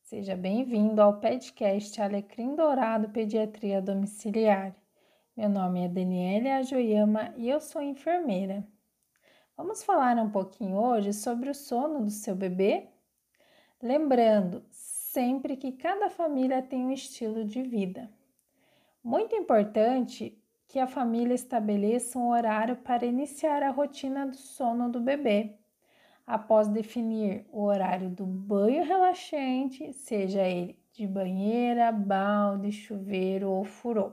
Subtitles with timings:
[0.00, 4.74] Seja bem-vindo ao podcast Alecrim Dourado Pediatria Domiciliar.
[5.36, 8.66] Meu nome é Daniela Ajoyama e eu sou enfermeira.
[9.54, 12.88] Vamos falar um pouquinho hoje sobre o sono do seu bebê?
[13.82, 18.10] Lembrando sempre que cada família tem um estilo de vida.
[19.04, 24.98] Muito importante que a família estabeleça um horário para iniciar a rotina do sono do
[24.98, 25.58] bebê.
[26.28, 34.12] Após definir o horário do banho relaxante, seja ele de banheira, balde, chuveiro ou furô.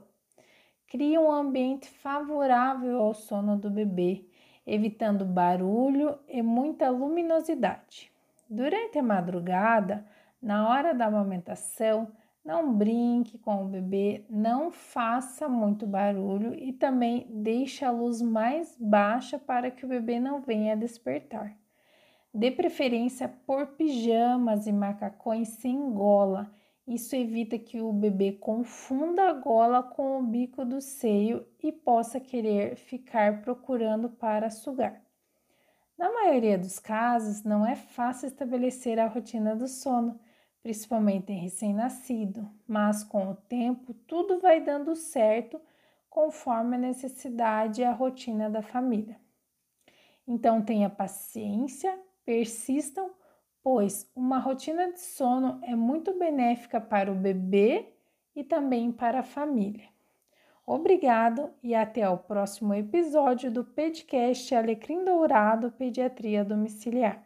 [0.88, 4.24] Crie um ambiente favorável ao sono do bebê,
[4.66, 8.10] evitando barulho e muita luminosidade.
[8.48, 10.02] Durante a madrugada,
[10.40, 12.10] na hora da amamentação,
[12.42, 18.74] não brinque com o bebê, não faça muito barulho e também deixe a luz mais
[18.80, 21.54] baixa para que o bebê não venha despertar.
[22.36, 26.52] Dê preferência por pijamas e macacões sem gola.
[26.86, 32.20] Isso evita que o bebê confunda a gola com o bico do seio e possa
[32.20, 35.02] querer ficar procurando para sugar.
[35.96, 40.20] Na maioria dos casos, não é fácil estabelecer a rotina do sono
[40.66, 45.60] principalmente em recém-nascido, mas com o tempo tudo vai dando certo
[46.10, 49.16] conforme a necessidade e a rotina da família.
[50.26, 51.96] Então tenha paciência,
[52.26, 53.10] persistam,
[53.62, 57.86] pois uma rotina de sono é muito benéfica para o bebê
[58.34, 59.88] e também para a família.
[60.66, 67.25] Obrigado e até o próximo episódio do podcast Alecrim Dourado Pediatria Domiciliar.